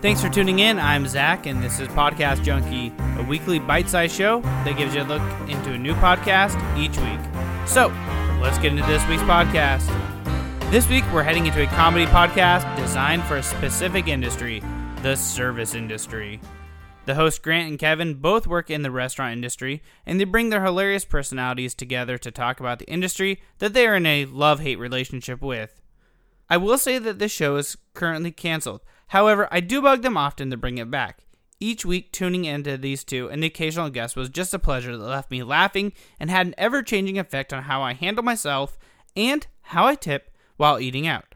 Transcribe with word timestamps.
Thanks 0.00 0.22
for 0.22 0.28
tuning 0.28 0.60
in. 0.60 0.78
I'm 0.78 1.08
Zach, 1.08 1.46
and 1.46 1.60
this 1.60 1.80
is 1.80 1.88
Podcast 1.88 2.44
Junkie, 2.44 2.92
a 3.18 3.24
weekly 3.24 3.58
bite 3.58 3.88
sized 3.88 4.14
show 4.14 4.42
that 4.42 4.76
gives 4.76 4.94
you 4.94 5.02
a 5.02 5.02
look 5.02 5.22
into 5.50 5.72
a 5.72 5.78
new 5.78 5.92
podcast 5.94 6.54
each 6.78 6.96
week. 6.98 7.18
So, 7.66 7.88
let's 8.40 8.58
get 8.58 8.70
into 8.70 8.86
this 8.86 9.04
week's 9.08 9.22
podcast. 9.22 9.84
This 10.70 10.88
week, 10.88 11.02
we're 11.12 11.24
heading 11.24 11.46
into 11.46 11.64
a 11.64 11.66
comedy 11.66 12.06
podcast 12.06 12.76
designed 12.76 13.24
for 13.24 13.38
a 13.38 13.42
specific 13.42 14.06
industry 14.06 14.62
the 15.02 15.16
service 15.16 15.74
industry. 15.74 16.40
The 17.06 17.16
hosts 17.16 17.40
Grant 17.40 17.68
and 17.68 17.78
Kevin 17.78 18.14
both 18.14 18.46
work 18.46 18.70
in 18.70 18.82
the 18.82 18.92
restaurant 18.92 19.32
industry, 19.32 19.82
and 20.06 20.20
they 20.20 20.24
bring 20.24 20.50
their 20.50 20.64
hilarious 20.64 21.04
personalities 21.04 21.74
together 21.74 22.18
to 22.18 22.30
talk 22.30 22.60
about 22.60 22.78
the 22.78 22.88
industry 22.88 23.40
that 23.58 23.72
they 23.72 23.84
are 23.84 23.96
in 23.96 24.06
a 24.06 24.26
love 24.26 24.60
hate 24.60 24.78
relationship 24.78 25.42
with. 25.42 25.80
I 26.50 26.56
will 26.56 26.78
say 26.78 26.98
that 26.98 27.18
this 27.18 27.32
show 27.32 27.56
is 27.56 27.76
currently 27.94 28.30
canceled. 28.30 28.80
However, 29.08 29.48
I 29.50 29.60
do 29.60 29.82
bug 29.82 30.02
them 30.02 30.16
often 30.16 30.50
to 30.50 30.56
bring 30.56 30.78
it 30.78 30.90
back. 30.90 31.24
Each 31.60 31.84
week, 31.84 32.12
tuning 32.12 32.44
into 32.44 32.76
these 32.76 33.02
two 33.02 33.28
and 33.28 33.42
the 33.42 33.48
occasional 33.48 33.90
guest 33.90 34.16
was 34.16 34.28
just 34.28 34.54
a 34.54 34.58
pleasure 34.58 34.96
that 34.96 35.04
left 35.04 35.30
me 35.30 35.42
laughing 35.42 35.92
and 36.20 36.30
had 36.30 36.46
an 36.46 36.54
ever 36.56 36.82
changing 36.82 37.18
effect 37.18 37.52
on 37.52 37.64
how 37.64 37.82
I 37.82 37.94
handle 37.94 38.22
myself 38.22 38.78
and 39.16 39.46
how 39.62 39.86
I 39.86 39.96
tip 39.96 40.30
while 40.56 40.78
eating 40.78 41.06
out. 41.06 41.34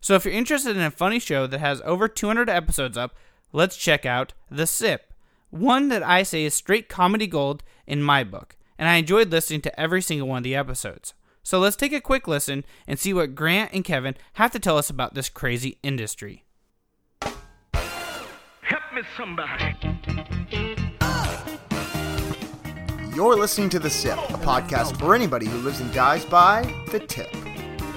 So, 0.00 0.14
if 0.14 0.24
you're 0.24 0.32
interested 0.32 0.76
in 0.76 0.82
a 0.82 0.90
funny 0.90 1.18
show 1.18 1.46
that 1.46 1.60
has 1.60 1.82
over 1.84 2.08
200 2.08 2.48
episodes 2.48 2.96
up, 2.96 3.14
let's 3.52 3.76
check 3.76 4.06
out 4.06 4.32
The 4.50 4.66
Sip, 4.66 5.12
one 5.50 5.88
that 5.88 6.02
I 6.02 6.22
say 6.22 6.44
is 6.44 6.54
straight 6.54 6.88
comedy 6.88 7.26
gold 7.26 7.62
in 7.86 8.02
my 8.02 8.24
book, 8.24 8.56
and 8.78 8.88
I 8.88 8.96
enjoyed 8.96 9.30
listening 9.30 9.60
to 9.62 9.80
every 9.80 10.00
single 10.00 10.26
one 10.26 10.38
of 10.38 10.44
the 10.44 10.54
episodes. 10.56 11.12
So, 11.42 11.58
let's 11.58 11.76
take 11.76 11.92
a 11.92 12.00
quick 12.00 12.28
listen 12.28 12.64
and 12.86 12.98
see 12.98 13.12
what 13.12 13.34
Grant 13.34 13.72
and 13.72 13.84
Kevin 13.84 14.16
have 14.34 14.50
to 14.52 14.58
tell 14.58 14.78
us 14.78 14.90
about 14.90 15.14
this 15.14 15.28
crazy 15.28 15.78
industry. 15.82 16.44
Help 17.22 18.82
me, 18.94 19.02
somebody. 19.16 19.76
You're 23.14 23.36
listening 23.36 23.68
to 23.70 23.78
The 23.78 23.90
Sip, 23.90 24.16
a 24.16 24.38
podcast 24.38 24.98
for 24.98 25.14
anybody 25.14 25.46
who 25.46 25.58
lives 25.58 25.80
and 25.80 25.92
dies 25.92 26.24
by 26.24 26.62
the 26.90 27.00
tip. 27.00 27.32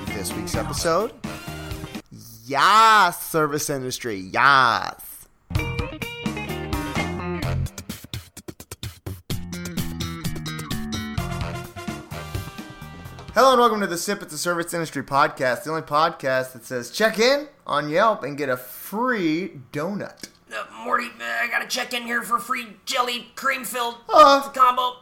This 0.08 0.34
week's 0.34 0.56
episode 0.56 1.14
Yas, 2.46 3.18
service 3.20 3.70
industry. 3.70 4.16
Yas. 4.18 5.13
Hello 13.34 13.52
and 13.54 13.60
welcome 13.60 13.80
to 13.82 13.88
The 13.88 13.98
Sip. 13.98 14.22
It's 14.22 14.34
a 14.34 14.38
service 14.38 14.76
industry 14.76 15.02
podcast, 15.02 15.64
the 15.64 15.72
only 15.72 15.82
podcast 15.82 16.54
that 16.54 16.66
says 16.66 16.92
check 16.92 17.18
in 17.18 17.48
on 17.66 17.90
Yelp 17.90 18.22
and 18.22 18.38
get 18.38 18.48
a 18.48 18.56
free 18.56 19.54
donut. 19.72 20.30
Uh, 20.56 20.64
Morty, 20.84 21.08
uh, 21.20 21.24
I 21.24 21.48
gotta 21.50 21.68
check 21.68 21.94
in 21.94 22.04
here 22.04 22.22
for 22.22 22.38
free 22.38 22.78
jelly 22.86 23.32
cream 23.34 23.64
filled 23.64 23.96
Uh, 24.08 24.48
combo. 24.52 24.98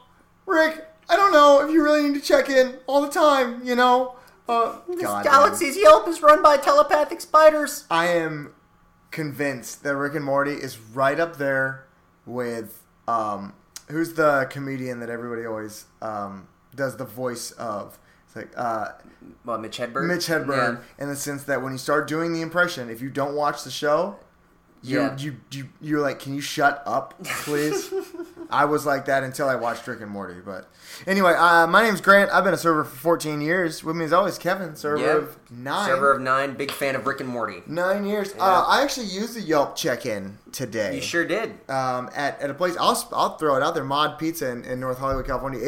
Rick, 0.45 0.87
I 1.09 1.17
don't 1.17 1.33
know 1.33 1.59
if 1.61 1.71
you 1.71 1.83
really 1.83 2.03
need 2.03 2.13
to 2.13 2.25
check 2.25 2.49
in 2.49 2.77
all 2.87 3.02
the 3.02 3.09
time, 3.09 3.65
you 3.65 3.75
know? 3.75 4.15
Uh, 4.47 4.77
God, 4.87 5.02
man. 5.02 5.23
Galaxy's 5.25 5.75
Yelp 5.75 6.07
is 6.07 6.21
run 6.21 6.41
by 6.41 6.55
telepathic 6.55 7.19
spiders. 7.19 7.85
I 7.91 8.07
am 8.07 8.53
convinced 9.11 9.83
that 9.83 9.97
Rick 9.97 10.15
and 10.15 10.23
Morty 10.23 10.53
is 10.53 10.79
right 10.79 11.19
up 11.19 11.35
there 11.35 11.85
with 12.25 12.81
um, 13.09 13.55
who's 13.89 14.13
the 14.13 14.47
comedian 14.49 15.02
that 15.02 15.09
everybody 15.09 15.45
always 15.45 15.85
um, 16.02 16.47
does 16.73 16.95
the 16.95 17.03
voice 17.03 17.52
of. 17.52 17.97
It's 18.31 18.35
like 18.37 18.49
uh, 18.55 18.89
Well, 19.45 19.57
Mitch 19.57 19.77
Hedberg. 19.77 20.07
Mitch 20.07 20.27
Hedberg, 20.27 20.80
in 20.97 21.09
the 21.09 21.15
sense 21.15 21.43
that 21.43 21.61
when 21.61 21.73
you 21.73 21.77
start 21.77 22.08
doing 22.08 22.31
the 22.33 22.42
impression, 22.42 22.89
if 22.89 23.02
you 23.02 23.09
don't 23.09 23.36
watch 23.36 23.64
the 23.64 23.71
show, 23.71 24.15
you 24.83 24.99
Yeah. 24.99 25.17
you 25.17 25.36
you 25.52 25.69
you're 25.81 25.99
like, 26.02 26.19
can 26.19 26.33
you 26.33 26.41
shut 26.41 26.81
up, 26.86 27.21
please? 27.23 27.93
I 28.49 28.65
was 28.65 28.86
like 28.86 29.05
that 29.05 29.23
until 29.23 29.47
I 29.47 29.55
watched 29.55 29.86
Rick 29.87 30.02
and 30.02 30.09
Morty. 30.09 30.36
But 30.43 30.67
anyway, 31.05 31.33
uh, 31.37 31.67
my 31.67 31.83
name's 31.83 32.02
Grant. 32.02 32.31
I've 32.31 32.43
been 32.43 32.53
a 32.53 32.58
server 32.58 32.83
for 32.83 32.95
14 32.95 33.39
years. 33.41 33.83
With 33.83 33.95
me 33.95 34.05
as 34.05 34.11
always, 34.14 34.37
Kevin, 34.37 34.75
server 34.75 35.02
Yeah. 35.03 35.17
of 35.17 35.37
nine. 35.52 35.87
Server 35.87 36.14
of 36.14 36.21
nine, 36.21 36.53
big 36.55 36.71
fan 36.71 36.95
of 36.95 37.05
Rick 37.05 37.20
and 37.21 37.30
Morty. 37.30 37.64
Nine 37.67 38.05
years. 38.05 38.33
Uh, 38.39 38.65
I 38.67 38.81
actually 38.81 39.05
used 39.08 39.36
the 39.36 39.41
Yelp 39.41 39.75
check-in 39.75 40.37
today. 40.52 40.95
You 40.95 41.02
sure 41.02 41.25
did. 41.25 41.52
Um, 41.70 42.09
at, 42.15 42.41
at 42.41 42.49
a 42.49 42.53
place, 42.53 42.75
I'll 42.80 43.08
I'll 43.14 43.37
throw 43.37 43.55
it 43.58 43.64
out 43.64 43.73
there. 43.75 43.83
Mod 43.86 44.17
Pizza 44.17 44.49
in, 44.49 44.64
in 44.65 44.80
North 44.80 44.97
Hollywood, 44.97 45.25
California. 45.27 45.59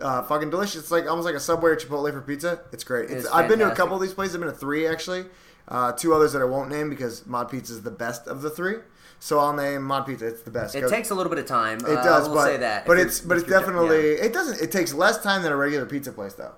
Uh, 0.00 0.22
fucking 0.22 0.50
delicious. 0.50 0.76
It's 0.82 0.90
like 0.90 1.06
almost 1.08 1.24
like 1.26 1.34
a 1.34 1.40
Subway 1.40 1.70
or 1.70 1.76
Chipotle 1.76 2.12
for 2.12 2.20
pizza. 2.20 2.60
It's 2.72 2.84
great. 2.84 3.10
It's, 3.10 3.24
It's 3.24 3.32
I've 3.32 3.48
been 3.48 3.58
to 3.60 3.70
a 3.70 3.74
couple 3.74 3.94
of 3.96 4.02
these 4.02 4.14
places. 4.14 4.34
I've 4.34 4.40
been 4.40 4.50
to 4.50 4.56
three 4.56 4.86
actually. 4.86 5.26
Uh, 5.66 5.92
two 5.92 6.14
others 6.14 6.32
that 6.32 6.40
I 6.40 6.46
won't 6.46 6.70
name 6.70 6.88
because 6.88 7.26
Mod 7.26 7.50
Pizza 7.50 7.74
is 7.74 7.82
the 7.82 7.90
best 7.90 8.26
of 8.26 8.40
the 8.40 8.48
three. 8.48 8.76
So 9.20 9.38
I'll 9.38 9.52
name 9.52 9.82
Mod 9.82 10.06
Pizza. 10.06 10.26
It's 10.26 10.42
the 10.42 10.50
best. 10.50 10.74
It 10.74 10.80
Go- 10.82 10.88
takes 10.88 11.10
a 11.10 11.14
little 11.14 11.28
bit 11.30 11.38
of 11.38 11.46
time. 11.46 11.78
It 11.78 11.84
uh, 11.98 12.02
does, 12.02 12.26
I 12.26 12.28
will 12.28 12.36
but 12.36 12.46
say 12.46 12.56
that. 12.58 12.86
but 12.86 12.98
it's 12.98 13.20
but 13.20 13.36
it's 13.36 13.48
definitely 13.48 14.12
yeah. 14.12 14.24
it 14.24 14.32
doesn't 14.32 14.62
it 14.62 14.72
takes 14.72 14.94
less 14.94 15.22
time 15.22 15.42
than 15.42 15.52
a 15.52 15.56
regular 15.56 15.84
pizza 15.86 16.12
place 16.12 16.34
though. 16.34 16.52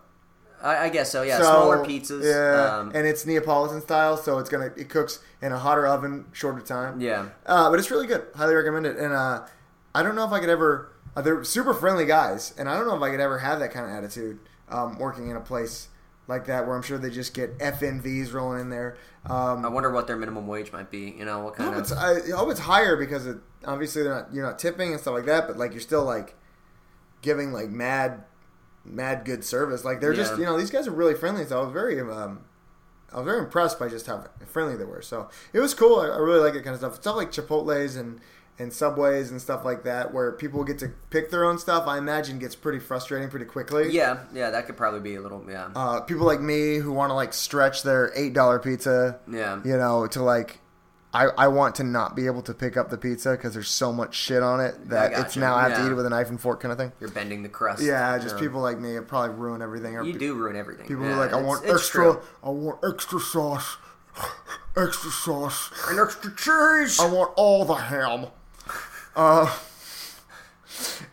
I, 0.62 0.84
I 0.84 0.88
guess 0.90 1.10
so. 1.10 1.22
Yeah, 1.22 1.38
So, 1.38 1.44
smaller 1.44 1.78
pizzas. 1.84 2.22
Yeah, 2.22 2.76
Um, 2.80 2.92
and 2.94 3.06
it's 3.06 3.24
Neapolitan 3.24 3.80
style, 3.80 4.16
so 4.18 4.38
it's 4.38 4.50
gonna 4.50 4.70
it 4.76 4.88
cooks 4.90 5.20
in 5.40 5.52
a 5.52 5.58
hotter 5.58 5.86
oven, 5.86 6.26
shorter 6.32 6.60
time. 6.60 7.00
yeah. 7.00 7.30
Uh, 7.46 7.70
but 7.70 7.78
it's 7.78 7.90
really 7.90 8.06
good. 8.06 8.26
Highly 8.36 8.54
recommend 8.54 8.84
it. 8.86 8.96
And 8.98 9.12
uh, 9.14 9.46
I 9.94 10.02
don't 10.02 10.14
know 10.14 10.26
if 10.26 10.32
I 10.32 10.38
could 10.40 10.50
ever. 10.50 10.92
Uh, 11.16 11.22
they're 11.22 11.42
super 11.44 11.74
friendly 11.74 12.06
guys, 12.06 12.54
and 12.56 12.68
I 12.68 12.76
don't 12.76 12.86
know 12.86 12.96
if 12.96 13.02
I 13.02 13.10
could 13.10 13.20
ever 13.20 13.38
have 13.38 13.58
that 13.60 13.72
kind 13.72 13.86
of 13.86 13.92
attitude 13.92 14.38
um, 14.68 14.98
working 14.98 15.28
in 15.28 15.36
a 15.36 15.40
place 15.40 15.88
like 16.30 16.46
that 16.46 16.66
where 16.66 16.76
I'm 16.76 16.82
sure 16.82 16.96
they 16.96 17.10
just 17.10 17.34
get 17.34 17.58
FNVs 17.58 18.32
rolling 18.32 18.60
in 18.60 18.70
there. 18.70 18.96
Um, 19.26 19.64
I 19.64 19.68
wonder 19.68 19.90
what 19.90 20.06
their 20.06 20.16
minimum 20.16 20.46
wage 20.46 20.72
might 20.72 20.90
be. 20.90 21.14
You 21.18 21.24
know, 21.24 21.40
what 21.40 21.56
kind 21.56 21.74
hope 21.74 21.78
of. 21.78 21.82
it's 21.82 21.92
I 21.92 22.36
hope 22.36 22.50
it's 22.50 22.60
higher 22.60 22.96
because 22.96 23.26
it, 23.26 23.38
obviously 23.66 24.02
they're 24.02 24.14
not 24.14 24.32
you're 24.32 24.46
not 24.46 24.58
tipping 24.58 24.92
and 24.92 25.00
stuff 25.00 25.14
like 25.14 25.26
that, 25.26 25.46
but 25.46 25.58
like 25.58 25.72
you're 25.72 25.80
still 25.80 26.04
like 26.04 26.36
giving 27.20 27.52
like 27.52 27.68
mad 27.68 28.24
mad 28.84 29.24
good 29.24 29.44
service. 29.44 29.84
Like 29.84 30.00
they're 30.00 30.14
just 30.14 30.38
you 30.38 30.44
know 30.44 30.56
these 30.56 30.70
guys 30.70 30.86
are 30.86 30.92
really 30.92 31.14
friendly. 31.14 31.44
So 31.44 31.60
I 31.60 31.64
was 31.64 31.72
very 31.72 32.00
um, 32.00 32.44
I 33.12 33.16
was 33.16 33.24
very 33.24 33.40
impressed 33.40 33.78
by 33.78 33.88
just 33.88 34.06
how 34.06 34.24
friendly 34.46 34.76
they 34.76 34.84
were. 34.84 35.02
So 35.02 35.28
it 35.52 35.60
was 35.60 35.74
cool. 35.74 36.00
I, 36.00 36.06
I 36.06 36.18
really 36.18 36.40
like 36.40 36.54
that 36.54 36.64
kind 36.64 36.74
of 36.74 36.80
stuff. 36.80 36.92
It's 36.92 37.00
stuff 37.00 37.16
like 37.16 37.32
Chipotle's 37.32 37.96
and 37.96 38.20
and 38.60 38.72
Subways 38.72 39.30
and 39.30 39.40
stuff 39.40 39.64
like 39.64 39.84
that, 39.84 40.12
where 40.12 40.32
people 40.32 40.62
get 40.64 40.78
to 40.80 40.92
pick 41.08 41.30
their 41.30 41.44
own 41.44 41.58
stuff. 41.58 41.86
I 41.86 41.98
imagine 41.98 42.38
gets 42.38 42.54
pretty 42.54 42.78
frustrating 42.78 43.28
pretty 43.28 43.46
quickly. 43.46 43.90
yeah, 43.90 44.24
yeah, 44.32 44.50
that 44.50 44.66
could 44.66 44.76
probably 44.76 45.00
be 45.00 45.14
a 45.14 45.20
little. 45.20 45.44
Yeah. 45.48 45.70
Uh, 45.74 46.00
people 46.00 46.26
like 46.26 46.40
me 46.40 46.76
who 46.76 46.92
want 46.92 47.10
to 47.10 47.14
like 47.14 47.32
stretch 47.32 47.82
their 47.82 48.12
eight 48.14 48.34
dollar 48.34 48.58
pizza 48.58 49.18
yeah. 49.30 49.60
you 49.64 49.76
know, 49.76 50.06
to 50.08 50.22
like, 50.22 50.60
I, 51.12 51.24
I 51.36 51.48
want 51.48 51.76
to 51.76 51.84
not 51.84 52.14
be 52.14 52.26
able 52.26 52.42
to 52.42 52.54
pick 52.54 52.76
up 52.76 52.90
the 52.90 52.98
pizza 52.98 53.32
because 53.32 53.54
there's 53.54 53.70
so 53.70 53.92
much 53.92 54.14
shit 54.14 54.42
on 54.42 54.60
it 54.60 54.90
that 54.90 55.12
it's 55.12 55.20
gotcha. 55.20 55.40
now 55.40 55.56
I 55.56 55.68
have 55.68 55.78
to 55.78 55.86
eat 55.86 55.90
it 55.90 55.94
with 55.94 56.06
a 56.06 56.10
knife 56.10 56.28
and 56.28 56.40
fork 56.40 56.60
kind 56.60 56.70
of 56.70 56.78
thing. 56.78 56.92
You're 57.00 57.10
bending 57.10 57.42
the 57.42 57.48
crust. 57.48 57.82
Yeah, 57.82 58.18
just 58.18 58.36
you 58.36 58.42
people 58.42 58.60
like 58.60 58.78
me 58.78 58.96
it 58.96 59.08
probably 59.08 59.34
ruin 59.36 59.62
everything. 59.62 59.96
Or 59.96 60.04
You 60.04 60.18
do 60.18 60.34
ruin 60.34 60.56
everything. 60.56 60.86
People 60.86 61.04
yeah, 61.04 61.14
are 61.14 61.16
like, 61.16 61.32
I 61.32 61.40
want 61.40 61.66
extra, 61.66 62.12
true. 62.12 62.22
I 62.44 62.50
want 62.50 62.78
extra 62.84 63.18
sauce, 63.18 63.78
extra 64.76 65.10
sauce. 65.10 65.70
And 65.88 65.98
extra 65.98 66.30
cheese. 66.36 67.00
I 67.00 67.10
want 67.10 67.32
all 67.36 67.64
the 67.64 67.74
ham. 67.74 68.26
Uh, 69.20 69.58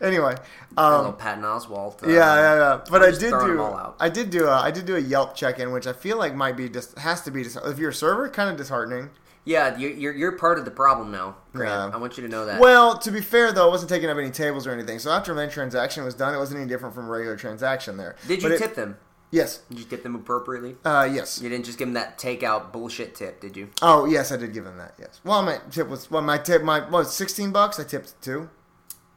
anyway, 0.00 0.34
um, 0.76 0.96
little 0.96 1.12
Patton 1.12 1.44
Oswalt. 1.44 2.02
uh, 2.02 2.08
Yeah, 2.08 2.14
yeah, 2.36 2.54
yeah. 2.56 2.80
But 2.90 3.02
I 3.02 3.10
did 3.10 3.30
do. 3.30 3.60
I 4.00 4.08
did 4.08 4.30
do 4.30 4.46
a 4.46 4.52
I 4.52 4.70
did 4.70 4.86
do 4.86 4.96
a 4.96 5.00
Yelp 5.00 5.34
check 5.34 5.58
in, 5.58 5.72
which 5.72 5.86
I 5.86 5.92
feel 5.92 6.16
like 6.16 6.34
might 6.34 6.56
be 6.56 6.68
just 6.68 6.98
has 6.98 7.20
to 7.22 7.30
be 7.30 7.42
dis- 7.42 7.56
if 7.64 7.78
you're 7.78 7.90
a 7.90 7.94
server, 7.94 8.28
kind 8.28 8.50
of 8.50 8.56
disheartening. 8.56 9.10
Yeah, 9.44 9.76
you're, 9.78 9.90
you're 9.92 10.12
you're 10.14 10.32
part 10.32 10.58
of 10.58 10.64
the 10.64 10.70
problem 10.70 11.10
now, 11.10 11.36
Grant. 11.52 11.90
Yeah. 11.92 11.96
I 11.96 12.00
want 12.00 12.16
you 12.18 12.22
to 12.22 12.28
know 12.28 12.44
that. 12.46 12.60
Well, 12.60 12.98
to 12.98 13.10
be 13.10 13.20
fair 13.20 13.52
though, 13.52 13.66
I 13.66 13.70
wasn't 13.70 13.90
taking 13.90 14.08
up 14.10 14.18
any 14.18 14.30
tables 14.30 14.66
or 14.66 14.72
anything. 14.72 14.98
So 14.98 15.10
after 15.10 15.34
my 15.34 15.46
transaction 15.46 16.04
was 16.04 16.14
done, 16.14 16.34
it 16.34 16.38
wasn't 16.38 16.60
any 16.60 16.68
different 16.68 16.94
from 16.94 17.06
a 17.06 17.08
regular 17.10 17.36
transaction 17.36 17.96
there. 17.96 18.16
Did 18.26 18.42
you 18.42 18.48
But 18.48 18.54
it- 18.54 18.58
tip 18.58 18.74
them? 18.74 18.96
Yes. 19.30 19.58
Did 19.68 19.78
you 19.78 19.84
tip 19.84 20.02
them 20.02 20.14
appropriately? 20.14 20.76
Uh, 20.84 21.08
yes. 21.12 21.40
You 21.42 21.48
didn't 21.48 21.66
just 21.66 21.78
give 21.78 21.88
them 21.88 21.94
that 21.94 22.18
takeout 22.18 22.72
bullshit 22.72 23.14
tip, 23.14 23.40
did 23.40 23.56
you? 23.56 23.68
Oh, 23.82 24.06
yes, 24.06 24.32
I 24.32 24.36
did 24.36 24.54
give 24.54 24.64
him 24.64 24.78
that. 24.78 24.94
Yes. 24.98 25.20
Well, 25.22 25.42
my 25.42 25.58
tip 25.70 25.88
was 25.88 26.10
well, 26.10 26.22
my 26.22 26.38
tip 26.38 26.62
my 26.62 26.88
what 26.88 27.04
sixteen 27.04 27.52
bucks. 27.52 27.78
I 27.78 27.84
tipped 27.84 28.20
two. 28.22 28.48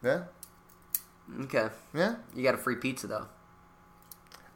Yeah. 0.03 0.23
Okay. 1.41 1.67
Yeah. 1.93 2.15
You 2.35 2.43
got 2.43 2.55
a 2.55 2.57
free 2.57 2.75
pizza 2.75 3.07
though. 3.07 3.27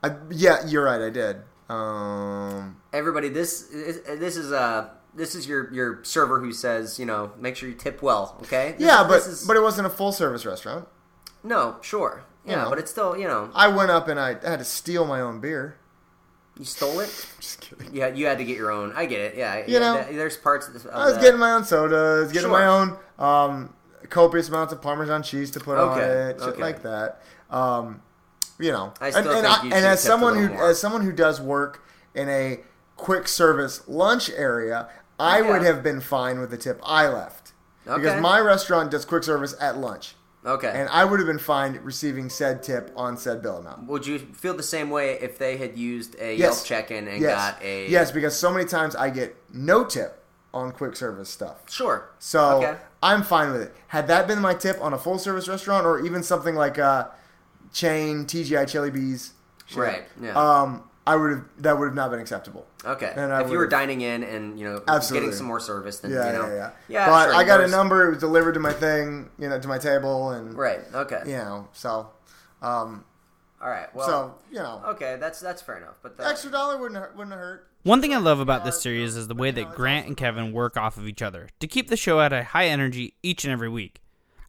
I, 0.04 0.16
yeah, 0.30 0.66
you're 0.68 0.84
right. 0.84 1.02
I 1.02 1.10
did. 1.10 1.38
Um. 1.70 2.82
Everybody, 2.92 3.30
this 3.30 3.72
is 3.72 4.02
this 4.20 4.36
is 4.36 4.52
uh 4.52 4.90
this 5.16 5.36
is 5.36 5.48
your 5.48 5.74
your 5.74 6.04
server 6.04 6.40
who 6.42 6.52
says 6.52 7.00
you 7.00 7.06
know 7.06 7.32
make 7.40 7.56
sure 7.56 7.70
you 7.70 7.76
tip 7.76 8.02
well. 8.02 8.38
Okay. 8.44 8.74
This 8.78 8.88
Yeah, 8.88 9.04
but 9.08 9.16
this 9.20 9.28
is, 9.28 9.48
but 9.48 9.56
it 9.56 9.62
wasn't 9.62 9.88
a 9.88 9.90
full 9.90 10.12
service 10.12 10.46
restaurant. 10.46 10.88
No, 11.46 11.78
sure. 11.82 12.24
Yeah, 12.46 12.64
know. 12.64 12.70
but 12.70 12.78
it's 12.80 12.92
still 12.92 13.18
you 13.18 13.28
know 13.28 13.50
I 13.56 13.68
went 13.70 13.92
up 13.92 14.08
and 14.08 14.20
I, 14.20 14.30
had 14.48 14.60
to 14.60 14.66
steal 14.66 15.06
my 15.06 15.22
own 15.22 15.40
beer. 15.40 15.78
you 16.58 16.66
stole 16.66 17.00
it. 17.00 17.28
Just 17.40 17.62
kidding. 17.62 17.94
Yeah, 17.96 18.08
you 18.10 18.26
had 18.28 18.38
to 18.38 18.46
get 18.46 18.58
your 18.58 18.72
own. 18.72 18.94
I 18.96 19.06
get 19.06 19.20
it. 19.22 19.36
Yeah, 19.36 19.58
You 19.66 19.74
yeah, 19.74 19.80
know, 19.80 20.04
th- 20.04 20.16
there's 20.16 20.38
parts 20.38 20.68
of 20.68 20.74
this. 20.74 20.86
Of 20.86 20.94
I 20.94 21.06
was 21.06 21.16
that- 21.16 21.22
getting 21.24 21.40
my 21.40 21.52
own 21.54 21.64
sodas, 21.64 22.32
getting 22.32 22.50
Sure. 22.50 22.60
my 22.60 22.66
own 22.68 22.98
um, 23.18 23.74
copious 24.10 24.50
amounts 24.50 24.72
of 24.74 24.82
Parmesan 24.82 25.24
cheese 25.24 25.52
to 25.52 25.60
put 25.60 25.78
on 25.78 26.00
it, 26.00 26.40
shit 26.40 26.50
okay. 26.50 26.62
like 26.62 26.84
that. 26.84 27.22
Um, 27.50 28.02
you 28.60 28.72
know, 28.72 28.94
I 29.02 29.10
still 29.10 29.28
and, 29.30 29.38
and, 29.40 29.48
I- 29.48 29.64
you 29.64 29.74
and 29.74 29.86
as 29.86 30.02
someone 30.02 30.36
who 30.38 30.50
more. 30.50 30.70
as 30.70 30.80
someone 30.80 31.02
who 31.02 31.12
does 31.12 31.42
work 31.42 31.84
in 32.14 32.30
a 32.30 32.60
quick 32.96 33.28
service 33.28 33.82
lunch 33.88 34.30
area, 34.30 34.88
I 35.20 35.42
would 35.42 35.62
have 35.64 35.82
been 35.84 36.00
fine 36.00 36.40
with 36.40 36.52
the 36.52 36.58
tip 36.58 36.80
I 36.84 37.08
left. 37.08 37.54
Okay. 37.88 38.02
Because 38.02 38.22
my 38.22 38.40
restaurant 38.40 38.92
does 38.92 39.04
quick 39.06 39.24
service 39.24 39.56
at 39.60 39.78
lunch. 39.78 40.16
Okay. 40.46 40.72
And 40.74 40.88
I 40.90 41.04
would 41.06 41.20
have 41.20 41.28
been 41.28 41.40
fine 41.40 41.80
receiving 41.84 42.30
said 42.30 42.62
tip 42.62 42.92
on 42.96 43.18
said 43.18 43.42
bill 43.42 43.58
amount. 43.58 43.88
Would 43.88 44.06
you 44.06 44.20
feel 44.20 44.54
the 44.54 44.64
same 44.64 44.90
way 44.90 45.14
if 45.20 45.38
they 45.38 45.58
had 45.58 45.78
used 45.78 46.16
a 46.20 46.36
Yes. 46.36 46.40
Yelp 46.40 46.66
check-in 46.66 47.08
and 47.08 47.22
yes. 47.22 47.36
got 47.54 47.64
a 47.64 47.90
Yes, 47.90 48.12
because 48.12 48.38
so 48.38 48.52
many 48.52 48.66
times 48.66 48.96
I 48.96 49.10
get 49.10 49.36
no 49.52 49.84
tip 49.84 50.22
on 50.54 50.72
quick 50.72 50.96
service 50.96 51.30
stuff. 51.30 51.70
Sure. 51.70 52.10
So 52.20 52.58
Okay. 52.64 52.78
I'm 53.02 53.24
fine 53.24 53.52
with 53.52 53.62
it. 53.62 53.76
Had 53.88 54.08
that 54.08 54.28
been 54.28 54.40
my 54.40 54.54
tip 54.54 54.78
on 54.82 54.94
a 54.94 54.98
full 54.98 55.18
service 55.18 55.48
restaurant 55.48 55.86
or 55.86 56.06
even 56.06 56.24
something 56.24 56.56
like 56.56 56.78
a 56.78 57.12
chain 57.74 58.26
TGI 58.26 58.68
Chili 58.68 58.90
Bees, 58.92 59.34
shit, 59.66 59.78
Right, 59.78 60.04
yeah. 60.22 60.34
Um, 60.62 60.84
I 61.08 61.16
would 61.16 61.32
have 61.32 61.44
that 61.60 61.78
would 61.78 61.86
have 61.86 61.94
not 61.96 62.10
been 62.12 62.20
acceptable. 62.20 62.66
Okay. 62.84 63.14
And 63.16 63.32
I 63.32 63.42
if 63.42 63.48
you 63.48 63.54
were 63.54 63.60
would've- 63.66 63.72
dining 63.72 64.02
in 64.02 64.24
and 64.24 64.60
you 64.60 64.66
know 64.66 64.84
Absolutely. 64.88 65.28
getting 65.28 65.38
some 65.38 65.46
more 65.48 65.60
service, 65.60 66.00
then 66.00 66.12
Yeah, 66.12 66.28
you 66.28 66.34
know, 66.40 66.48
yeah, 66.48 66.56
yeah. 66.56 66.70
yeah. 66.88 67.06
but 67.08 67.26
sure, 67.26 67.36
I 67.36 67.44
got 67.44 67.62
a 67.62 67.68
number. 67.68 68.08
It 68.08 68.10
was 68.12 68.20
delivered 68.20 68.54
to 68.54 68.60
my 68.60 68.74
thing, 68.74 69.30
you 69.38 69.48
know, 69.48 69.60
to 69.60 69.68
my 69.68 69.78
table, 69.78 70.32
and 70.32 70.56
Right. 70.58 70.80
Okay. 70.94 71.22
you 71.28 71.38
know, 71.38 71.68
so, 71.74 72.10
um, 72.64 73.06
All 73.62 73.70
right. 73.70 73.94
Well. 73.96 74.08
so 74.08 74.36
you 74.52 74.58
know, 74.58 74.82
okay. 74.88 75.18
That's 75.20 75.40
that's 75.40 75.62
fair 75.62 75.78
enough. 75.78 75.98
But 76.02 76.18
the, 76.18 76.28
extra 76.28 76.50
dollar 76.52 76.78
wouldn't 76.78 77.00
hurt, 77.00 77.16
wouldn't 77.16 77.36
hurt. 77.36 77.68
One 77.84 78.02
thing 78.02 78.14
I 78.16 78.18
love 78.18 78.40
about 78.40 78.66
this 78.66 78.82
series 78.82 79.16
is 79.16 79.28
the 79.28 79.36
way 79.36 79.52
that 79.52 79.76
Grant 79.76 80.08
and 80.08 80.18
Kevin 80.18 80.52
work 80.54 80.76
off 80.76 80.98
of 80.98 81.08
each 81.08 81.22
other 81.22 81.50
to 81.60 81.68
keep 81.68 81.88
the 81.88 81.96
show 81.98 82.20
at 82.20 82.34
a 82.34 82.44
high 82.44 82.66
energy 82.66 83.14
each 83.22 83.44
and 83.44 83.54
every 83.54 83.70
week. 83.70 84.02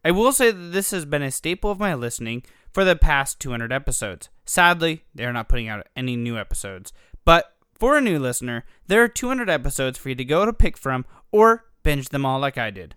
I 0.03 0.09
will 0.09 0.31
say 0.31 0.49
that 0.49 0.71
this 0.71 0.89
has 0.89 1.05
been 1.05 1.21
a 1.21 1.29
staple 1.29 1.69
of 1.69 1.79
my 1.79 1.93
listening 1.93 2.41
for 2.73 2.83
the 2.83 2.95
past 2.95 3.39
200 3.39 3.71
episodes. 3.71 4.29
Sadly, 4.47 5.03
they 5.13 5.25
are 5.25 5.33
not 5.33 5.49
putting 5.49 5.67
out 5.67 5.87
any 5.95 6.15
new 6.15 6.37
episodes, 6.37 6.93
but 7.25 7.53
for 7.75 7.97
a 7.97 8.01
new 8.01 8.17
listener, 8.17 8.63
there 8.87 9.03
are 9.03 9.07
200 9.07 9.49
episodes 9.49 9.99
for 9.99 10.09
you 10.09 10.15
to 10.15 10.25
go 10.25 10.45
to 10.45 10.53
pick 10.53 10.77
from 10.77 11.05
or 11.31 11.65
binge 11.83 12.09
them 12.09 12.25
all 12.25 12.39
like 12.39 12.57
I 12.57 12.71
did. 12.71 12.95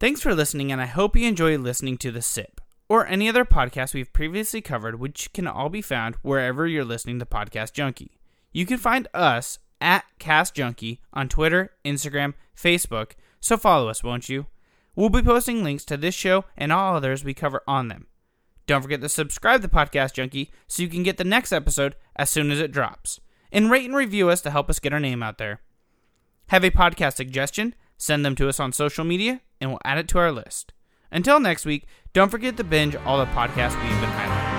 Thanks 0.00 0.22
for 0.22 0.34
listening, 0.34 0.72
and 0.72 0.80
I 0.80 0.86
hope 0.86 1.14
you 1.14 1.28
enjoy 1.28 1.58
listening 1.58 1.98
to 1.98 2.10
The 2.10 2.22
Sip 2.22 2.60
or 2.88 3.06
any 3.06 3.28
other 3.28 3.44
podcast 3.44 3.94
we've 3.94 4.12
previously 4.12 4.60
covered, 4.60 4.98
which 4.98 5.32
can 5.32 5.46
all 5.46 5.68
be 5.68 5.82
found 5.82 6.16
wherever 6.22 6.66
you're 6.66 6.84
listening 6.84 7.18
to 7.18 7.26
Podcast 7.26 7.72
Junkie. 7.72 8.18
You 8.50 8.66
can 8.66 8.78
find 8.78 9.06
us 9.14 9.58
at 9.80 10.04
Cast 10.18 10.54
Junkie 10.54 11.00
on 11.12 11.28
Twitter, 11.28 11.70
Instagram, 11.84 12.34
Facebook, 12.56 13.12
so 13.38 13.56
follow 13.56 13.88
us, 13.88 14.02
won't 14.02 14.28
you? 14.28 14.46
We'll 14.96 15.08
be 15.08 15.22
posting 15.22 15.62
links 15.62 15.84
to 15.84 15.96
this 15.96 16.14
show 16.14 16.46
and 16.56 16.72
all 16.72 16.96
others 16.96 17.22
we 17.22 17.32
cover 17.32 17.62
on 17.68 17.88
them. 17.88 18.06
Don't 18.70 18.82
forget 18.82 19.00
to 19.00 19.08
subscribe 19.08 19.62
to 19.62 19.68
Podcast 19.68 20.12
Junkie 20.12 20.52
so 20.68 20.80
you 20.80 20.88
can 20.88 21.02
get 21.02 21.16
the 21.16 21.24
next 21.24 21.50
episode 21.50 21.96
as 22.14 22.30
soon 22.30 22.52
as 22.52 22.60
it 22.60 22.70
drops. 22.70 23.18
And 23.50 23.68
rate 23.68 23.86
and 23.86 23.96
review 23.96 24.30
us 24.30 24.40
to 24.42 24.50
help 24.52 24.70
us 24.70 24.78
get 24.78 24.92
our 24.92 25.00
name 25.00 25.24
out 25.24 25.38
there. 25.38 25.60
Have 26.50 26.62
a 26.62 26.70
podcast 26.70 27.16
suggestion? 27.16 27.74
Send 27.96 28.24
them 28.24 28.36
to 28.36 28.48
us 28.48 28.60
on 28.60 28.72
social 28.72 29.04
media 29.04 29.40
and 29.60 29.70
we'll 29.70 29.80
add 29.84 29.98
it 29.98 30.06
to 30.10 30.18
our 30.20 30.30
list. 30.30 30.72
Until 31.10 31.40
next 31.40 31.66
week, 31.66 31.88
don't 32.12 32.30
forget 32.30 32.56
to 32.58 32.62
binge 32.62 32.94
all 32.94 33.18
the 33.18 33.26
podcasts 33.32 33.74
we've 33.82 34.00
been 34.00 34.08
highlighting. 34.10 34.49